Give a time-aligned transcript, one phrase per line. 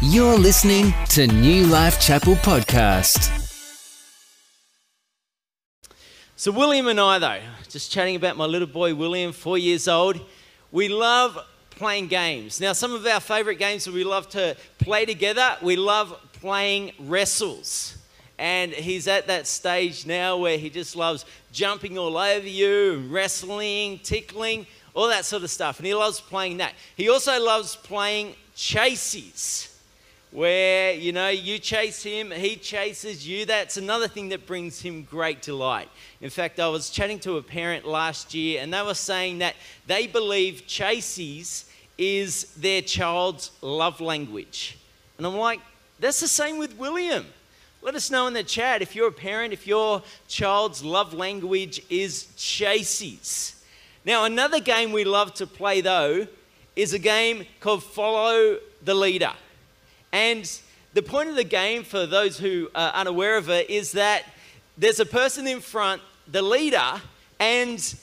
[0.00, 3.34] You're listening to New Life Chapel Podcast.
[6.36, 10.20] So, William and I, though, just chatting about my little boy William, four years old,
[10.70, 11.36] we love
[11.70, 12.60] playing games.
[12.60, 16.92] Now, some of our favorite games that we love to play together, we love playing
[17.00, 17.98] wrestles.
[18.38, 23.98] And he's at that stage now where he just loves jumping all over you, wrestling,
[24.04, 25.78] tickling, all that sort of stuff.
[25.78, 26.74] And he loves playing that.
[26.96, 29.67] He also loves playing chases
[30.30, 33.46] where you know you chase him he chases you.
[33.46, 35.88] That's another thing that brings him great delight.
[36.20, 39.54] In fact i was chatting to a parent last year and they were saying that
[39.86, 41.64] they believe chases
[41.96, 44.78] is their child's love language.
[45.16, 45.60] And i'm like
[45.98, 47.26] that's the same with william.
[47.80, 51.80] Let us know in the chat if you're a parent if your child's love language
[51.88, 53.54] is chases.
[54.04, 56.26] Now another game we love to play though
[56.76, 59.32] is a game called follow the leader
[60.12, 60.50] and
[60.94, 64.24] the point of the game, for those who are unaware of it, is that
[64.76, 67.00] there's a person in front, the leader,
[67.38, 67.94] and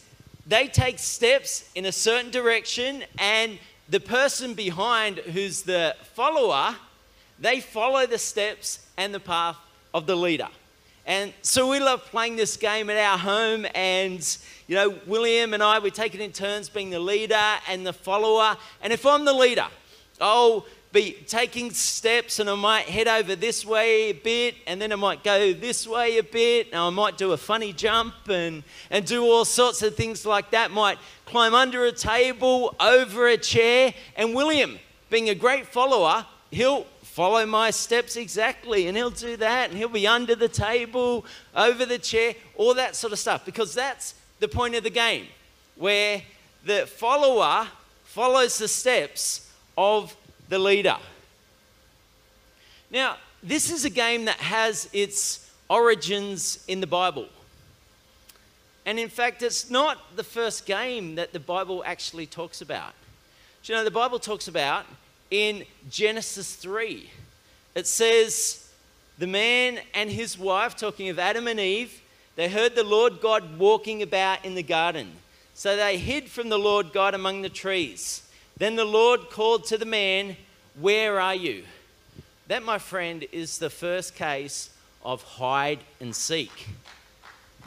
[0.48, 3.58] they take steps in a certain direction, and
[3.90, 6.76] the person behind, who's the follower,
[7.40, 9.58] they follow the steps and the path
[9.94, 10.48] of the leader.
[11.08, 15.62] And so we love playing this game at our home, and you know, William and
[15.62, 18.58] I, we take it in turns being the leader and the follower.
[18.82, 19.68] And if I'm the leader,
[20.20, 24.94] oh, be taking steps and I might head over this way a bit and then
[24.94, 28.64] I might go this way a bit and I might do a funny jump and,
[28.90, 30.72] and do all sorts of things like that.
[30.72, 33.94] Might climb under a table, over a chair.
[34.16, 34.80] And William,
[35.10, 39.90] being a great follower, he'll follow my steps exactly and he'll do that and he'll
[39.90, 41.26] be under the table,
[41.58, 45.28] over the chair, all that sort of stuff because that's the point of the game
[45.76, 46.22] where
[46.64, 47.68] the follower
[48.06, 50.16] follows the steps of
[50.50, 50.98] the leader.
[52.92, 57.28] Now, this is a game that has its origins in the Bible.
[58.86, 62.94] And in fact, it's not the first game that the Bible actually talks about.
[63.64, 64.86] Do you know, the Bible talks about
[65.32, 67.10] in Genesis 3,
[67.74, 68.70] it says,
[69.18, 72.02] The man and his wife, talking of Adam and Eve,
[72.36, 75.12] they heard the Lord God walking about in the garden.
[75.56, 78.22] So they hid from the Lord God among the trees.
[78.58, 80.38] Then the Lord called to the man,
[80.80, 81.64] Where are you?
[82.48, 84.70] That, my friend, is the first case
[85.04, 86.68] of hide and seek.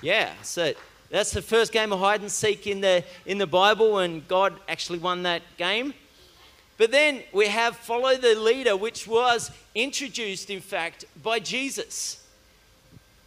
[0.01, 0.73] Yeah, so
[1.11, 4.55] that's the first game of hide and seek in the, in the Bible, and God
[4.69, 5.93] actually won that game.
[6.79, 12.25] But then we have follow the leader, which was introduced, in fact, by Jesus.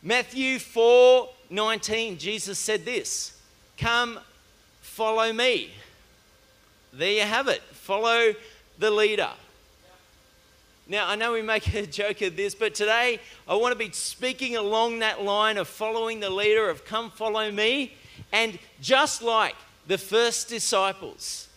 [0.01, 3.37] Matthew 4 19, Jesus said this
[3.77, 4.19] Come,
[4.79, 5.71] follow me.
[6.93, 7.61] There you have it.
[7.71, 8.33] Follow
[8.77, 9.29] the leader.
[10.87, 13.91] Now, I know we make a joke of this, but today I want to be
[13.91, 17.93] speaking along that line of following the leader, of come follow me.
[18.33, 19.55] And just like
[19.87, 21.47] the first disciples,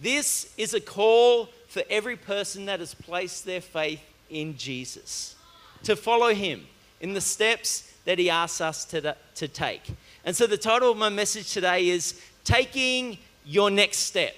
[0.00, 4.00] this is a call for every person that has placed their faith
[4.30, 5.36] in Jesus
[5.82, 6.66] to follow him
[7.02, 9.82] in the steps that he asks us to, to take.
[10.24, 14.34] And so the title of my message today is Taking Your Next Step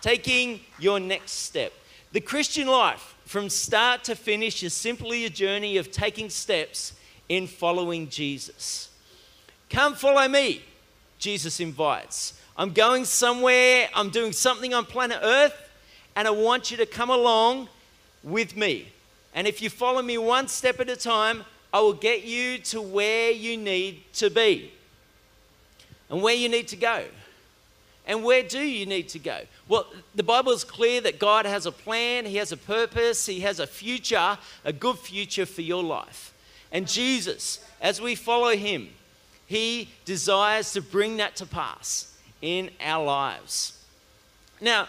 [0.00, 1.72] taking your next step.
[2.12, 6.94] The Christian life, from start to finish, is simply a journey of taking steps
[7.28, 8.88] in following Jesus.
[9.68, 10.62] Come follow me,
[11.18, 12.40] Jesus invites.
[12.56, 15.70] I'm going somewhere, I'm doing something on planet Earth,
[16.16, 17.68] and I want you to come along
[18.24, 18.88] with me.
[19.34, 22.80] And if you follow me one step at a time, I will get you to
[22.80, 24.72] where you need to be
[26.10, 27.04] and where you need to go.
[28.08, 29.40] And where do you need to go?
[29.68, 33.40] Well, the Bible is clear that God has a plan, He has a purpose, He
[33.40, 36.32] has a future, a good future for your life.
[36.72, 38.88] And Jesus, as we follow Him,
[39.46, 43.78] He desires to bring that to pass in our lives.
[44.58, 44.88] Now,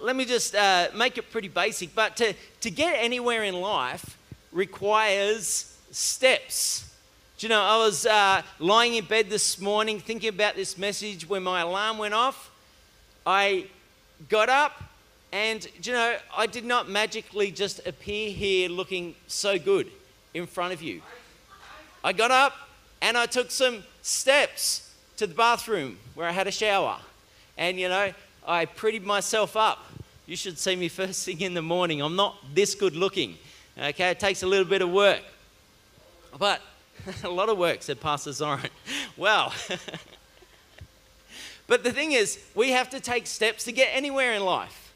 [0.00, 4.18] let me just uh, make it pretty basic, but to, to get anywhere in life
[4.50, 6.91] requires steps.
[7.42, 11.28] Do you know, I was uh, lying in bed this morning thinking about this message
[11.28, 12.52] when my alarm went off.
[13.26, 13.66] I
[14.28, 14.80] got up,
[15.32, 19.90] and you know, I did not magically just appear here looking so good
[20.34, 21.02] in front of you.
[22.04, 22.54] I got up
[23.00, 27.00] and I took some steps to the bathroom where I had a shower.
[27.58, 28.12] And you know,
[28.46, 29.84] I prettied myself up.
[30.26, 32.02] You should see me first thing in the morning.
[32.02, 33.36] I'm not this good looking.
[33.76, 35.22] Okay, it takes a little bit of work.
[36.38, 36.62] But
[37.24, 38.70] a lot of work, said Pastor Zoran.
[39.16, 39.52] Well,
[41.66, 44.92] but the thing is, we have to take steps to get anywhere in life.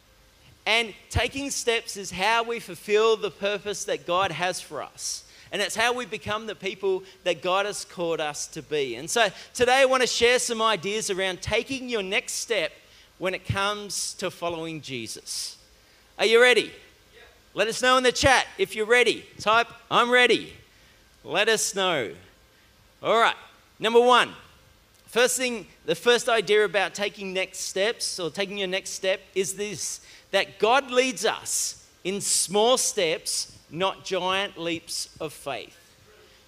[0.66, 5.24] And taking steps is how we fulfill the purpose that God has for us.
[5.52, 8.96] And it's how we become the people that God has called us to be.
[8.96, 12.72] And so today I want to share some ideas around taking your next step
[13.18, 15.56] when it comes to following Jesus.
[16.18, 16.72] Are you ready?
[17.54, 19.24] Let us know in the chat if you're ready.
[19.38, 20.52] Type, I'm ready.
[21.26, 22.12] Let us know.
[23.02, 23.34] All right,
[23.80, 24.32] number one.
[25.06, 29.54] First thing, the first idea about taking next steps or taking your next step is
[29.54, 35.76] this that God leads us in small steps, not giant leaps of faith.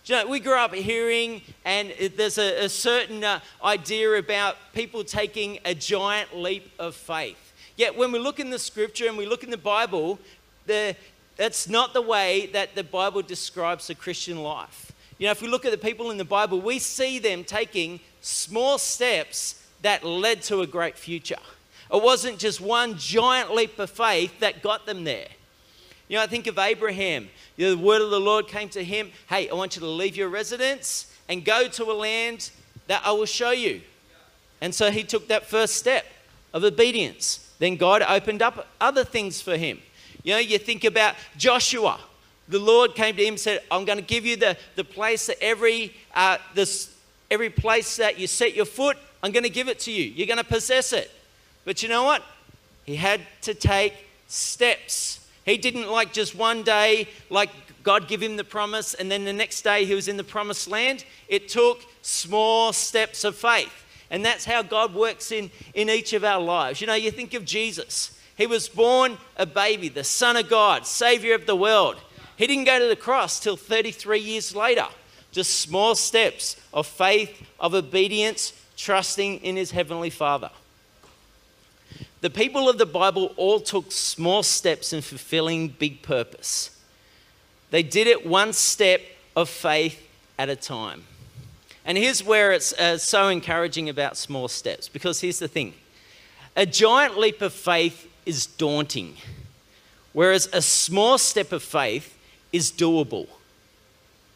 [0.04, 5.02] You know, we grew up hearing, and there's a, a certain uh, idea about people
[5.02, 7.52] taking a giant leap of faith.
[7.76, 10.20] Yet, when we look in the scripture and we look in the Bible,
[10.66, 10.94] the,
[11.38, 14.92] that's not the way that the Bible describes the Christian life.
[15.16, 18.00] You know, if we look at the people in the Bible, we see them taking
[18.20, 21.38] small steps that led to a great future.
[21.92, 25.28] It wasn't just one giant leap of faith that got them there.
[26.08, 27.28] You know, I think of Abraham.
[27.56, 29.86] You know, the word of the Lord came to him Hey, I want you to
[29.86, 32.50] leave your residence and go to a land
[32.88, 33.80] that I will show you.
[34.60, 36.04] And so he took that first step
[36.52, 37.48] of obedience.
[37.58, 39.80] Then God opened up other things for him.
[40.28, 41.98] You know, you think about Joshua.
[42.48, 45.28] The Lord came to him and said, I'm going to give you the, the place
[45.28, 46.94] that every, uh, this,
[47.30, 50.04] every place that you set your foot, I'm going to give it to you.
[50.04, 51.10] You're going to possess it.
[51.64, 52.22] But you know what?
[52.84, 53.94] He had to take
[54.26, 55.26] steps.
[55.46, 57.48] He didn't like just one day, like
[57.82, 60.68] God give him the promise, and then the next day he was in the promised
[60.68, 61.06] land.
[61.28, 63.72] It took small steps of faith.
[64.10, 66.82] And that's how God works in, in each of our lives.
[66.82, 68.17] You know, you think of Jesus.
[68.38, 71.96] He was born a baby, the Son of God, Savior of the world.
[72.36, 74.86] He didn't go to the cross till 33 years later.
[75.32, 80.50] Just small steps of faith, of obedience, trusting in his Heavenly Father.
[82.20, 86.70] The people of the Bible all took small steps in fulfilling big purpose.
[87.70, 89.00] They did it one step
[89.34, 90.00] of faith
[90.38, 91.02] at a time.
[91.84, 95.74] And here's where it's uh, so encouraging about small steps because here's the thing
[96.54, 99.16] a giant leap of faith is daunting,
[100.12, 102.16] whereas a small step of faith
[102.52, 103.26] is doable.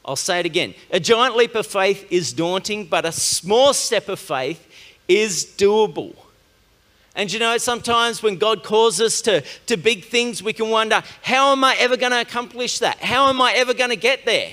[0.04, 0.74] I'll say it again.
[0.90, 4.66] A giant leap of faith is daunting, but a small step of faith
[5.06, 6.16] is doable.
[7.14, 11.02] And you know, sometimes when God calls us to, to big things, we can wonder,
[11.22, 12.98] how am I ever going to accomplish that?
[12.98, 14.50] How am I ever going to get there?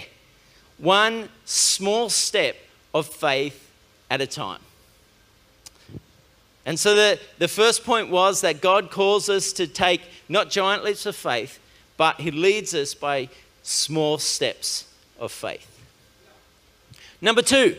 [0.78, 2.58] One small step
[2.94, 3.72] of faith
[4.10, 4.60] at a time.
[6.70, 10.84] And so the, the first point was that God calls us to take not giant
[10.84, 11.60] leaps of faith,
[11.98, 13.30] but He leads us by
[13.64, 14.88] small steps
[15.20, 15.68] of faith.
[17.22, 17.76] Number two,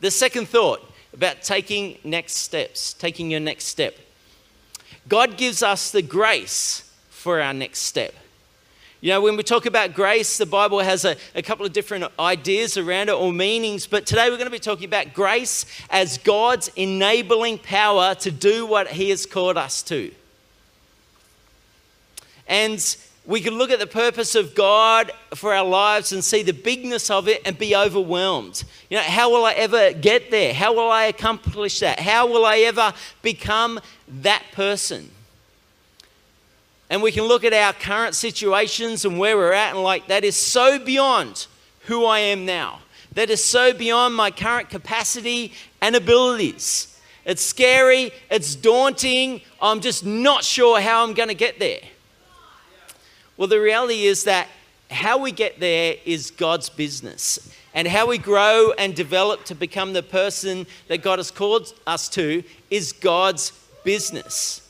[0.00, 3.96] the second thought about taking next steps, taking your next step.
[5.08, 8.12] God gives us the grace for our next step.
[9.00, 12.04] You know, when we talk about grace, the Bible has a, a, couple of different
[12.18, 16.18] ideas around it or meanings, but today we're going to be talking about grace as
[16.18, 20.12] God's enabling power to do what He has called us to.
[22.46, 26.52] And we can look at the purpose of God for our lives and see the
[26.52, 28.64] bigness of it and be overwhelmed.
[28.90, 30.52] You know, how will I ever get there?
[30.52, 32.00] How will I accomplish that?
[32.00, 32.92] How will I ever
[33.22, 35.10] become that person?
[36.90, 40.24] And we can look at our current situations and where we're at and like, that
[40.24, 41.46] is so beyond
[41.86, 42.80] who I am now.
[43.12, 47.00] That is so beyond my current capacity and abilities.
[47.24, 49.40] It's scary, it's daunting.
[49.62, 51.80] I'm just not sure how I'm going to get there.
[53.36, 54.48] Well, the reality is that
[54.90, 57.54] how we get there is God's business.
[57.72, 62.08] And how we grow and develop to become the person that God has called us
[62.10, 63.52] to is God's
[63.84, 64.68] business.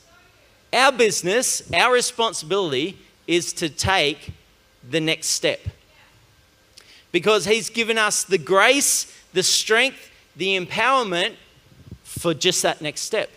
[0.73, 2.97] Our business, our responsibility
[3.27, 4.31] is to take
[4.89, 5.59] the next step.
[7.11, 11.35] Because He's given us the grace, the strength, the empowerment
[12.03, 13.29] for just that next step.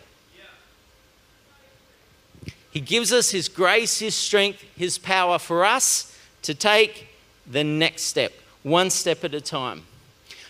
[2.71, 7.09] He gives us His grace, His strength, His power for us to take
[7.47, 9.83] the next step, one step at a time.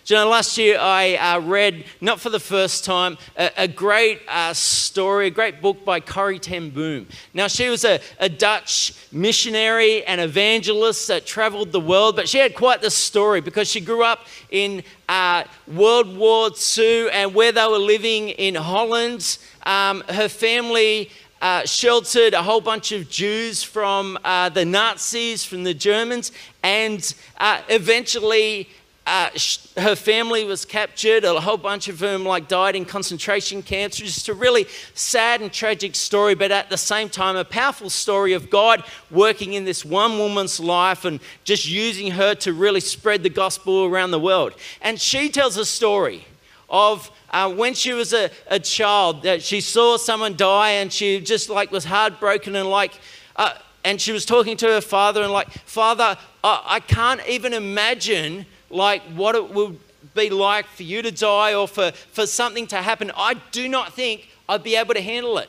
[0.04, 3.66] Do you know, last year I uh, read, not for the first time, a, a
[3.66, 7.06] great uh, story, a great book by Corrie ten Boom.
[7.32, 12.36] Now, she was a, a, Dutch missionary and evangelist that traveled the world, but she
[12.36, 17.52] had quite the story because she grew up in uh, World War II and where
[17.52, 19.38] they were living in Holland.
[19.64, 21.08] Um, her family
[21.40, 26.30] uh, sheltered a whole bunch of Jews from uh, the Nazis, from the Germans,
[26.62, 28.68] and uh, eventually
[29.06, 29.28] uh,
[29.76, 31.24] her family was captured.
[31.24, 34.00] A whole bunch of them like died in concentration camps.
[34.00, 37.90] It's just a really sad and tragic story, but at the same time, a powerful
[37.90, 42.80] story of God working in this one woman's life and just using her to really
[42.80, 44.54] spread the gospel around the world.
[44.80, 46.24] And she tells a story
[46.70, 51.20] of uh, when she was a, a child that she saw someone die and she
[51.20, 52.98] just like was heartbroken and like
[53.36, 53.52] uh,
[53.84, 59.02] and she was talking to her father and like father I can't even imagine like
[59.02, 59.78] what it would
[60.14, 63.10] be like for you to die or for, for something to happen.
[63.16, 65.48] I do not think I'd be able to handle it.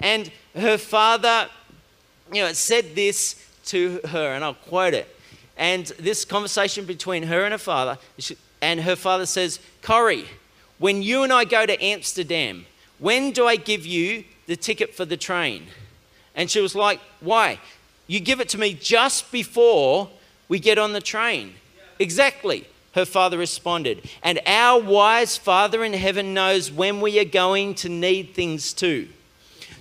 [0.00, 1.48] And her father,
[2.32, 5.14] you know, said this to her, and I'll quote it.
[5.56, 7.98] And this conversation between her and her father,
[8.62, 10.26] and her father says, Corrie,
[10.78, 12.66] when you and I go to Amsterdam,
[12.98, 15.66] when do I give you the ticket for the train?
[16.34, 17.58] And she was like, Why?
[18.06, 20.08] You give it to me just before
[20.48, 21.54] we get on the train.
[21.98, 24.08] Exactly, her father responded.
[24.22, 29.08] And our wise Father in heaven knows when we are going to need things too.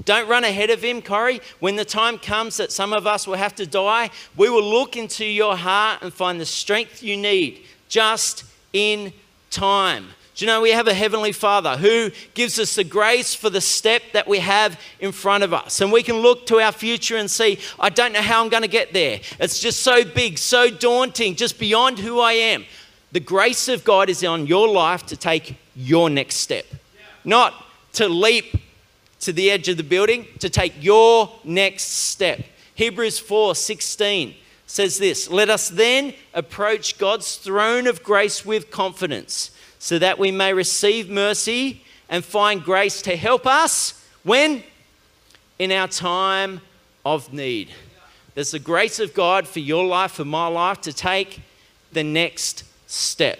[0.06, 1.42] Don't run ahead of him, Corrie.
[1.60, 4.96] When the time comes that some of us will have to die, we will look
[4.96, 8.44] into your heart and find the strength you need just
[8.74, 9.12] in
[9.50, 10.08] time.
[10.38, 13.60] Do you know we have a Heavenly Father who gives us the grace for the
[13.60, 15.82] step that we have in front of us?
[15.82, 18.62] And we can look to our future and see, I don't know how I'm going
[18.62, 19.20] to get there.
[19.40, 22.66] It's just so big, so daunting, just beyond who I am.
[23.14, 26.68] The grace of God is on your life to take your next step,
[27.26, 27.56] not
[27.94, 28.62] to leap
[29.22, 32.44] to the edge of the building, to take your next step.
[32.76, 34.36] Hebrews 4 16
[34.68, 39.50] says this Let us then approach God's throne of grace with confidence
[39.88, 44.62] so that we may receive mercy and find grace to help us when?
[45.60, 46.60] In our time
[47.06, 47.70] of need.
[48.36, 51.40] There's the grace of God for your life, for my life, to take
[51.94, 53.40] the next step.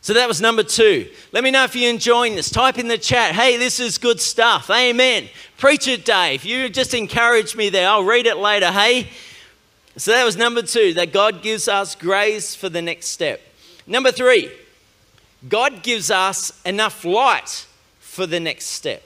[0.00, 1.08] So that was number two.
[1.30, 2.50] Let me know if you're enjoying this.
[2.50, 4.70] Type in the chat, hey, this is good stuff.
[4.70, 5.28] Amen.
[5.56, 6.44] Preach it, Dave.
[6.44, 7.88] You just encourage me there.
[7.88, 9.06] I'll read it later, hey?
[9.98, 13.40] So that was number two, that God gives us grace for the next step.
[13.84, 14.48] Number three,
[15.48, 17.66] God gives us enough light
[17.98, 19.02] for the next step.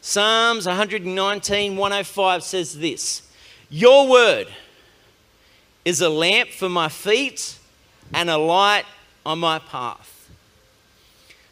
[0.00, 3.20] Psalms 119, 105 says this
[3.68, 4.48] Your word
[5.84, 7.58] is a lamp for my feet
[8.14, 8.86] and a light
[9.26, 10.30] on my path.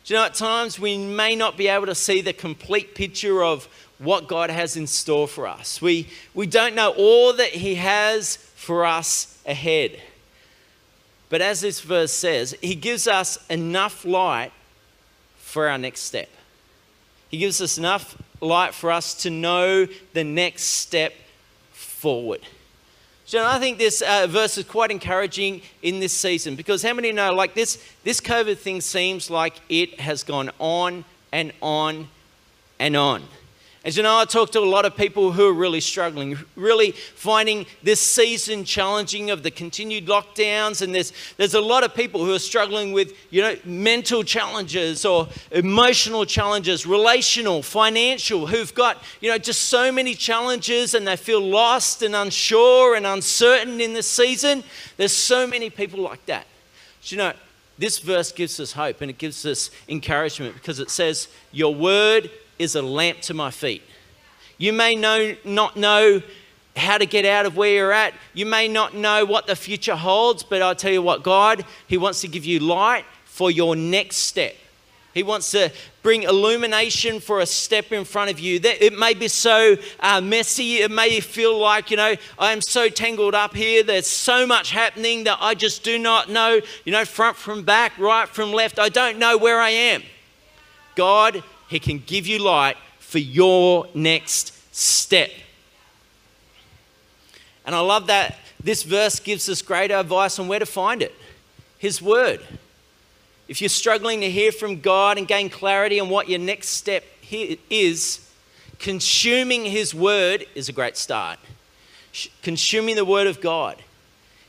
[0.05, 3.45] Do you know, at times we may not be able to see the complete picture
[3.45, 3.69] of
[3.99, 5.83] what God has in store for us.
[5.83, 9.99] We, we don't know all that He has for us ahead.
[11.31, 14.53] But as this verse says, He gives us enough light
[15.39, 16.29] for our next step.
[17.31, 21.15] He gives us enough light for us to know the next step
[21.73, 22.43] forward.
[23.25, 27.11] So I think this uh, verse is quite encouraging in this season because how many
[27.11, 32.09] know, like this, this COVID thing seems like it has gone on and on
[32.79, 33.23] and on.
[33.85, 36.91] As you know, I talk to a lot of people who are really struggling, really
[36.91, 40.83] finding this season challenging of the continued lockdowns.
[40.83, 45.05] And there's, there's a lot of people who are struggling with, you know, mental challenges
[45.05, 51.17] or emotional challenges, relational, financial, who've got, you know, just so many challenges and they
[51.17, 54.65] feel lost and unsure and uncertain in this season.
[54.97, 56.49] There's so many people like that.
[57.05, 57.33] Do you know,
[57.79, 62.29] this verse gives us hope and it gives us encouragement because it says, Your word
[62.59, 63.83] is a lamp to my feet.
[64.59, 66.23] You may know, not know
[66.77, 68.15] how to get out of where you're at.
[68.35, 71.97] You may not know what the future holds, but I'll tell you what, God, He
[71.97, 74.57] wants to give you light for your next step.
[75.15, 75.73] He wants to
[76.03, 78.61] bring illumination for a step in front of you.
[78.63, 80.77] It may be so uh, messy.
[80.77, 83.83] It may feel like, you know, I am so tangled up here.
[83.83, 87.99] There's so much happening that I just do not know, you know, front from back,
[87.99, 88.79] right from left.
[88.79, 90.03] I don't know where I am.
[90.95, 95.31] God he can give you light for your next step.
[97.65, 101.15] And I love that this verse gives us great advice on where to find it
[101.79, 102.41] His Word.
[103.47, 107.05] If you're struggling to hear from God and gain clarity on what your next step
[107.31, 108.31] is,
[108.79, 111.39] consuming His Word is a great start.
[112.43, 113.77] Consuming the Word of God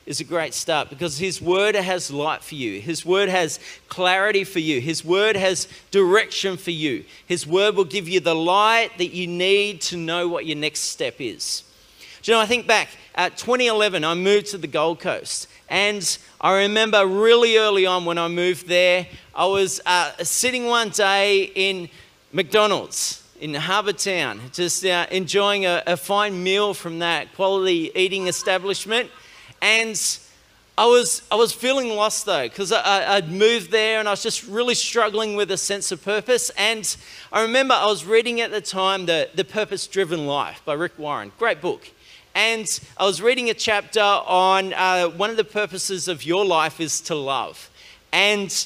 [0.09, 2.81] is a great start because His Word has light for you.
[2.81, 4.81] His Word has clarity for you.
[4.81, 7.05] His Word has direction for you.
[7.27, 10.79] His Word will give you the light that you need to know what your next
[10.79, 11.63] step is.
[12.23, 15.47] Do you know, I think back at 2011, I moved to the Gold Coast.
[15.69, 20.89] And I remember really early on when I moved there, I was uh, sitting one
[20.89, 21.87] day in
[22.33, 28.25] McDonald's in Harbour Town, just uh, enjoying a, a fine meal from that quality eating
[28.25, 29.11] establishment.
[29.61, 30.19] And
[30.77, 34.47] I was, I was feeling lost though, because I'd moved there and I was just
[34.47, 36.51] really struggling with a sense of purpose.
[36.57, 36.95] And
[37.33, 40.97] I remember I was reading at the time the, the Purpose Driven Life by Rick
[40.97, 41.89] Warren, great book.
[42.33, 46.79] And I was reading a chapter on uh, one of the purposes of your life
[46.79, 47.69] is to love.
[48.13, 48.65] And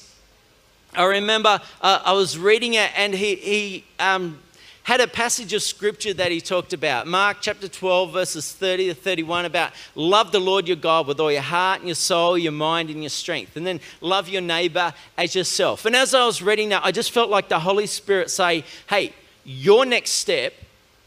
[0.93, 4.39] I remember uh, I was reading it and he, he um,
[4.83, 7.07] had a passage of scripture that he talked about.
[7.07, 11.31] Mark chapter 12, verses 30 to 31, about love the Lord your God with all
[11.31, 13.55] your heart and your soul, your mind, and your strength.
[13.55, 15.85] And then love your neighbor as yourself.
[15.85, 19.13] And as I was reading that, I just felt like the Holy Spirit say, hey,
[19.45, 20.53] your next step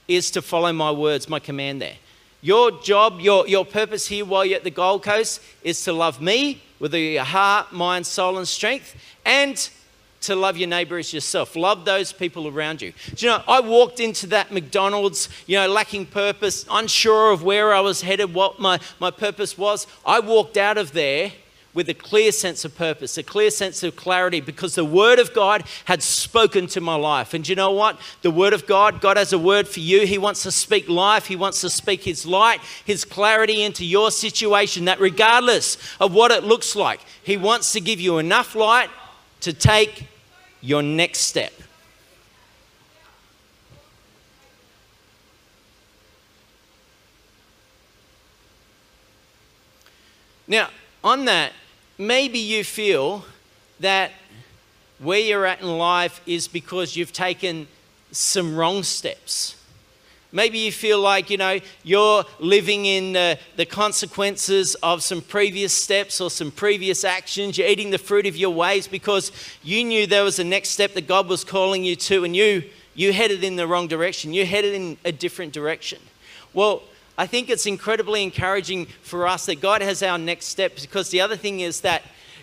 [0.09, 1.97] is to follow my words, my command there.
[2.40, 6.21] Your job, your, your purpose here while you're at the Gold Coast is to love
[6.23, 9.68] me with your heart, mind, soul, and strength, and
[10.23, 11.57] to love your neighbor as yourself.
[11.57, 12.93] Love those people around you.
[13.15, 17.73] Do you know, I walked into that McDonald's, you know, lacking purpose, unsure of where
[17.75, 19.87] I was headed, what my, my purpose was.
[20.05, 21.33] I walked out of there
[21.77, 25.35] with a clear sense of purpose, a clear sense of clarity, because the Word of
[25.35, 27.35] God had spoken to my life.
[27.35, 28.01] And you know what?
[28.23, 30.07] The Word of God, God has a word for you.
[30.07, 34.11] He wants to speak life, He wants to speak His light, His clarity into your
[34.11, 38.89] situation, that regardless of what it looks like, He wants to give you enough light
[39.47, 40.09] to take
[40.61, 41.53] your next step.
[50.49, 50.71] Now,
[51.05, 51.53] on that,
[51.97, 53.25] maybe you feel
[53.79, 54.11] that
[54.99, 57.69] where you're at in life is because you've taken
[58.11, 59.56] some wrong steps.
[60.37, 65.73] Maybe you feel like, you know, you're living in the, the consequences of some previous
[65.73, 67.57] steps or some previous actions.
[67.57, 70.93] You're eating the fruit of your ways because you knew there was a next step
[70.93, 72.64] that God was calling you to and you,
[72.95, 74.35] you headed in the wrong direction.
[74.35, 76.02] You headed in a different direction.
[76.52, 76.83] Well,
[77.16, 81.23] I think it's incredibly encouraging for us that God has our next step because the
[81.23, 82.02] other thing is that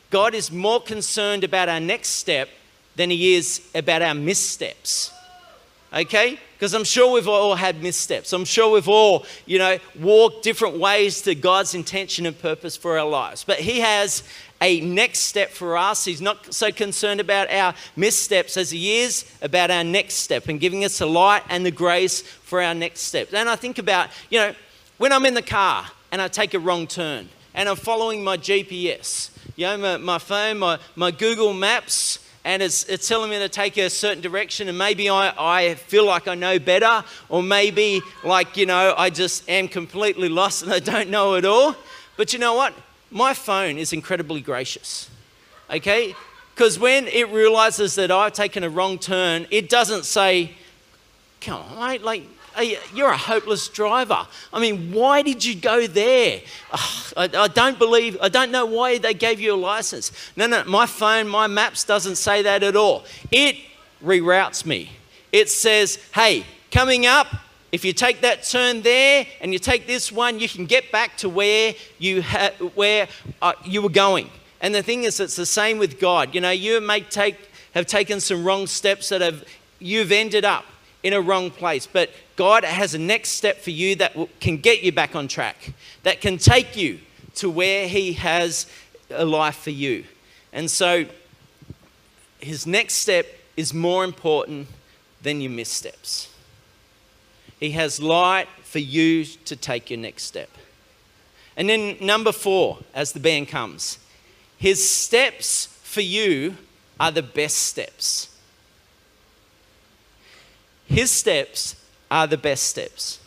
[0.09, 2.49] God is more concerned about our next step
[2.95, 5.12] than He is about our missteps
[5.93, 6.39] okay?
[6.53, 8.33] Because I'm sure we've all had missteps.
[8.33, 12.97] I'm sure we've all, you know, walked different ways to God's intention and purpose for
[12.97, 13.43] our lives.
[13.43, 14.23] But He has
[14.61, 16.05] a next step for us.
[16.05, 20.59] He's not so concerned about our missteps as He is about our next step and
[20.59, 23.33] giving us the light and the grace for our next step.
[23.33, 24.55] And I think about, you know,
[24.97, 28.37] when I'm in the car and I take a wrong turn and I'm following my
[28.37, 33.39] GPS, you know, my, my phone, my, my Google Maps, and it's, it's telling me
[33.39, 37.41] to take a certain direction and maybe I, I feel like I know better or
[37.41, 41.75] maybe like, you know, I just am completely lost and I don't know at all.
[42.17, 42.73] But you know what?
[43.11, 45.09] My phone is incredibly gracious,
[45.69, 46.15] okay?
[46.53, 50.51] Because when it realizes that I've taken a wrong turn, it doesn't say,
[51.41, 52.23] come on, mate, like,
[52.61, 54.27] you're a hopeless driver.
[54.51, 56.41] I mean, why did you go there?
[56.71, 60.11] I, I, don't believe, I don't know why they gave you a license.
[60.35, 63.05] No, no, my phone, my maps doesn't say that at all.
[63.31, 63.57] It
[64.03, 64.91] reroutes me.
[65.31, 67.27] It says, hey, coming up,
[67.71, 71.17] if you take that turn there and you take this one, you can get back
[71.17, 73.07] to where you, ha- where,
[73.41, 74.29] uh, you were going.
[74.61, 76.35] And the thing is, it's the same with God.
[76.35, 77.35] You know, you may take,
[77.73, 79.43] have taken some wrong steps that have,
[79.79, 80.65] you've ended up
[81.03, 81.85] in a wrong place.
[81.85, 85.73] But God has a next step for you that can get you back on track,
[86.03, 86.99] that can take you
[87.35, 88.67] to where He has
[89.09, 90.05] a life for you.
[90.51, 91.05] And so,
[92.39, 94.67] His next step is more important
[95.21, 96.29] than your missteps.
[97.59, 100.49] He has light for you to take your next step.
[101.55, 103.99] And then, number four, as the band comes,
[104.57, 106.57] His steps for you
[106.99, 108.35] are the best steps.
[110.87, 111.75] His steps
[112.13, 113.19] are the best steps.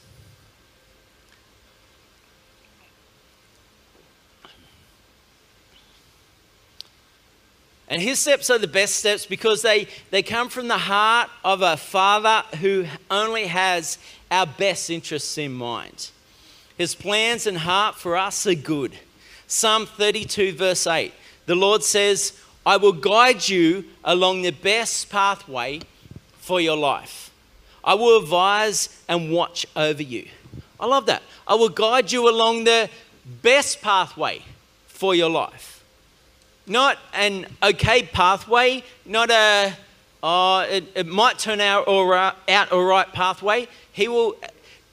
[7.88, 11.62] And his steps are the best steps because they, they come from the heart of
[11.62, 13.98] a father who only has
[14.30, 16.12] our best interests in mind.
[16.78, 18.96] His plans and heart for us are good.
[19.48, 21.12] Psalm 32, verse 8
[21.46, 25.80] the Lord says, I will guide you along the best pathway
[26.38, 27.25] for your life.
[27.86, 30.28] I will advise and watch over you.
[30.80, 31.22] I love that.
[31.46, 32.90] I will guide you along the
[33.42, 34.42] best pathway
[34.88, 35.84] for your life.
[36.66, 39.72] Not an okay pathway, not a,
[40.22, 43.68] uh, it, it might turn out all right, out all right pathway.
[43.92, 44.34] He will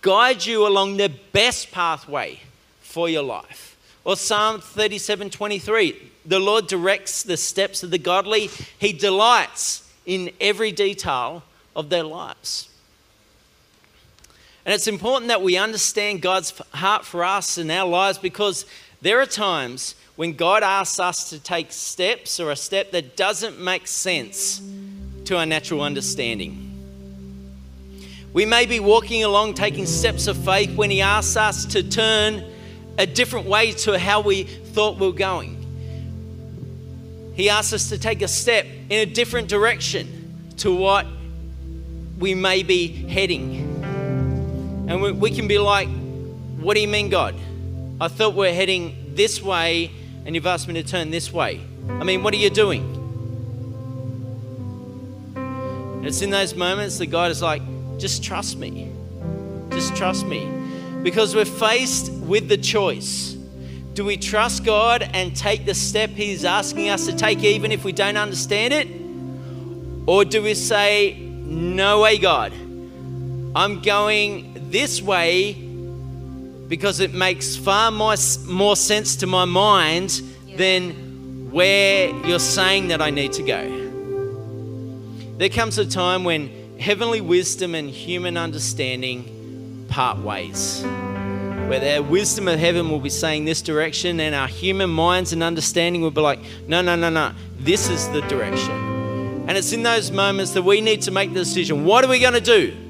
[0.01, 2.39] guide you along the best pathway
[2.81, 3.75] for your life.
[4.05, 10.29] Or Psalm 37 23, the Lord directs the steps of the godly, He delights in
[10.39, 11.41] every detail
[11.75, 12.69] of their lives.
[14.65, 18.65] And it's important that we understand God's heart for us and our lives because
[19.01, 23.59] there are times when God asks us to take steps or a step that doesn't
[23.59, 24.61] make sense
[25.25, 26.69] to our natural understanding.
[28.31, 32.43] We may be walking along taking steps of faith when He asks us to turn
[32.97, 35.59] a different way to how we thought we were going.
[37.35, 41.05] He asks us to take a step in a different direction to what
[42.19, 43.72] we may be heading.
[44.87, 45.87] And we, we can be like,
[46.57, 47.35] What do you mean, God?
[48.01, 49.91] I thought we're heading this way
[50.25, 51.61] and you've asked me to turn this way.
[51.89, 52.81] I mean, what are you doing?
[55.35, 57.61] And it's in those moments that God is like,
[57.97, 58.91] just trust me.
[59.69, 60.49] Just trust me.
[61.01, 63.33] Because we're faced with the choice.
[63.93, 67.83] Do we trust God and take the step He's asking us to take, even if
[67.83, 68.87] we don't understand it?
[70.07, 72.53] Or do we say, No way, God.
[73.55, 75.53] I'm going this way
[76.67, 78.15] because it makes far more,
[78.47, 80.57] more sense to my mind yeah.
[80.57, 85.35] than where you're saying that I need to go.
[85.37, 90.83] There comes a time when heavenly wisdom and human understanding part ways.
[90.83, 95.43] Where the wisdom of heaven will be saying this direction, and our human minds and
[95.43, 98.71] understanding will be like, no, no, no, no, this is the direction.
[99.47, 102.19] And it's in those moments that we need to make the decision what are we
[102.19, 102.82] going to do?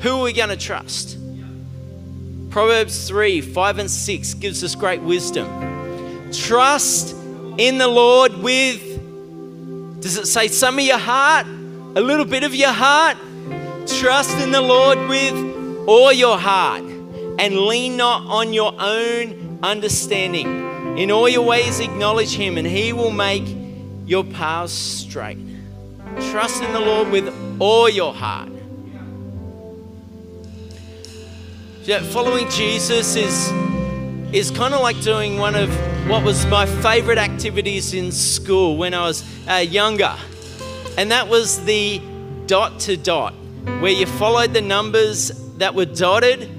[0.00, 1.18] Who are we going to trust?
[2.50, 5.46] Proverbs 3 5 and 6 gives us great wisdom.
[6.32, 7.14] Trust
[7.58, 8.80] in the Lord with,
[10.00, 11.46] does it say some of your heart?
[11.46, 13.16] A little bit of your heart?
[13.86, 20.98] Trust in the Lord with all your heart and lean not on your own understanding.
[20.98, 23.44] In all your ways, acknowledge Him, and He will make
[24.06, 25.38] your paths straight.
[26.30, 28.55] Trust in the Lord with all your heart
[31.86, 33.52] Yeah, following Jesus is
[34.34, 35.70] is kind of like doing one of
[36.08, 40.12] what was my favorite activities in school when I was uh, younger,
[40.98, 42.02] and that was the
[42.46, 43.34] dot to dot,
[43.78, 46.50] where you followed the numbers that were dotted,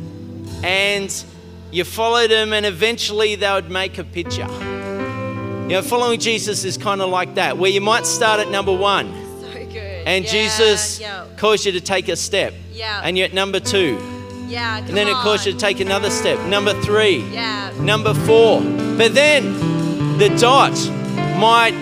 [0.64, 1.26] and
[1.72, 4.48] you followed them, and eventually they would make a picture.
[4.48, 8.74] You know, following Jesus is kind of like that, where you might start at number
[8.74, 9.12] one.
[9.42, 10.08] So good.
[10.08, 11.28] And yeah, Jesus yeah.
[11.36, 12.54] calls you to take a step.
[12.72, 13.02] Yeah.
[13.04, 14.17] And you're at number two.
[14.48, 16.40] Yeah, And then, of course, you take another step.
[16.48, 17.18] Number three.
[17.32, 17.72] Yeah.
[17.80, 18.62] Number four.
[18.62, 19.54] But then
[20.18, 20.72] the dot
[21.38, 21.76] might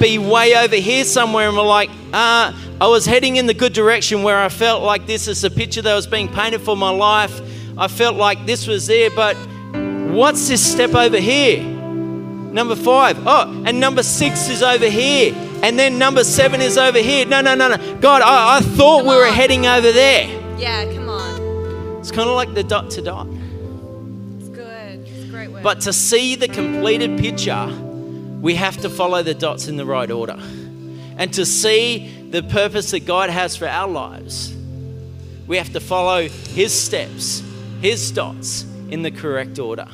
[0.00, 3.72] be way over here somewhere, and we're like, uh, I was heading in the good
[3.72, 6.90] direction where I felt like this is a picture that was being painted for my
[6.90, 7.40] life.
[7.78, 9.36] I felt like this was there, but
[10.12, 11.62] what's this step over here?
[11.62, 13.16] Number five.
[13.26, 15.34] Oh, and number six is over here.
[15.62, 17.24] And then number seven is over here.
[17.24, 17.96] No, no, no, no.
[18.00, 19.32] God, I, I thought Come we were on.
[19.32, 20.26] heading over there.
[20.58, 21.01] Yeah, come on.
[22.02, 23.28] It's kind of like the dot to dot.
[23.28, 25.06] It's good.
[25.06, 25.62] It's a great word.
[25.62, 27.68] But to see the completed picture,
[28.40, 30.36] we have to follow the dots in the right order.
[31.16, 34.52] And to see the purpose that God has for our lives,
[35.46, 37.40] we have to follow His steps,
[37.80, 39.86] His dots in the correct order.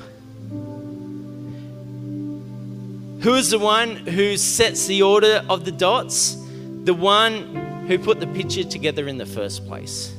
[3.20, 6.38] Who is the one who sets the order of the dots?
[6.84, 10.14] The one who put the picture together in the first place.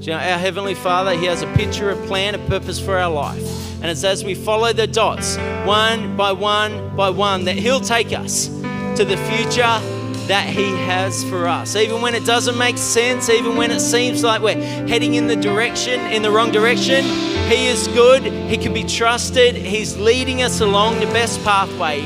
[0.00, 2.98] Do you know, our Heavenly Father, He has a picture, a plan, a purpose for
[2.98, 3.42] our life.
[3.76, 8.12] And it's as we follow the dots, one by one by one, that He'll take
[8.12, 9.80] us to the future
[10.26, 11.76] that He has for us.
[11.76, 15.36] Even when it doesn't make sense, even when it seems like we're heading in the
[15.36, 17.04] direction, in the wrong direction,
[17.48, 18.22] He is good.
[18.22, 19.54] He can be trusted.
[19.54, 22.02] He's leading us along the best pathway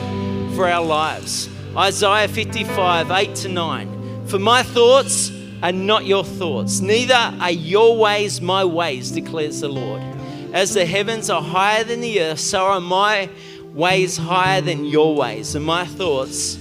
[0.55, 1.49] for our lives.
[1.77, 4.27] Isaiah 55, 8 to 9.
[4.27, 5.31] For my thoughts
[5.63, 10.03] are not your thoughts, neither are your ways my ways, declares the Lord.
[10.53, 13.29] As the heavens are higher than the earth, so are my
[13.75, 16.59] ways higher than your ways, and my thoughts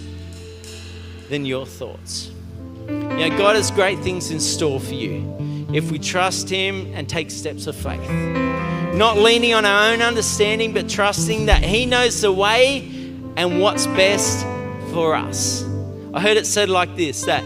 [1.30, 2.32] than your thoughts.
[2.88, 7.08] You know, God has great things in store for you if we trust Him and
[7.08, 8.10] take steps of faith.
[8.96, 12.88] Not leaning on our own understanding, but trusting that He knows the way
[13.36, 14.46] and what's best
[14.92, 15.64] for us.
[16.14, 17.44] I heard it said like this that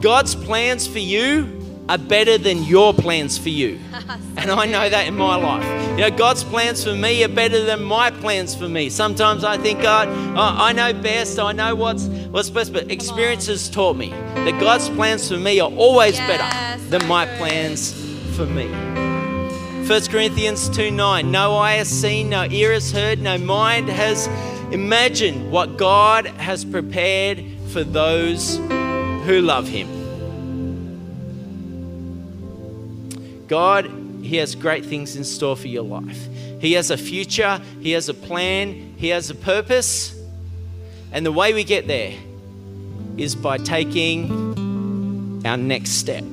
[0.00, 1.56] God's plans for you
[1.88, 3.78] are better than your plans for you.
[4.36, 5.64] and I know that in my life.
[5.92, 8.90] You know, God's plans for me are better than my plans for me.
[8.90, 13.46] Sometimes I think, God, oh, I know best, I know what's, what's best, but experience
[13.46, 17.92] has taught me that God's plans for me are always Yes, better than my plans
[18.36, 18.66] for me.
[19.86, 24.26] 1 Corinthians 2 9, no eye has seen, no ear has heard, no mind has
[24.72, 28.58] imagined what God has prepared for those
[29.26, 29.88] who love Him.
[33.48, 33.90] God,
[34.22, 36.28] He has great things in store for your life.
[36.60, 40.14] He has a future, He has a plan, He has a purpose.
[41.12, 42.14] And the way we get there
[43.16, 46.24] is by taking our next step,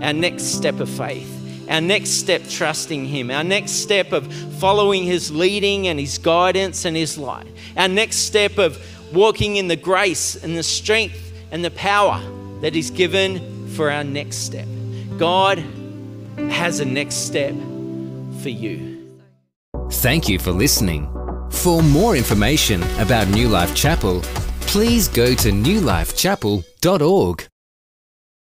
[0.00, 1.30] our next step of faith,
[1.68, 6.84] our next step trusting Him, our next step of following His leading and His guidance
[6.84, 8.78] and His light, our next step of
[9.12, 11.23] walking in the grace and the strength
[11.54, 12.20] and the power
[12.60, 14.66] that He's given for our next step.
[15.16, 15.62] God
[16.36, 17.54] has a next step
[18.42, 19.00] for you.
[19.92, 21.08] Thank you for listening.
[21.50, 24.20] For more information about New Life Chapel,
[24.62, 27.48] please go to newlifechapel.org.